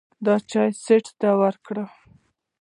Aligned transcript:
د 0.25 0.27
چاے 0.49 0.69
ست 0.83 0.89
يې 0.91 0.95
راته 1.05 1.29
وکړو 1.39 1.85